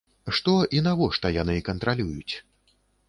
[0.37, 2.33] Што і навошта яны кантралююць?